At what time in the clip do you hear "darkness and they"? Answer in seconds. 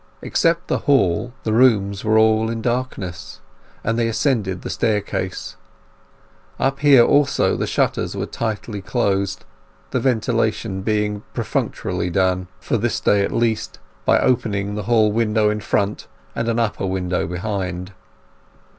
2.63-4.07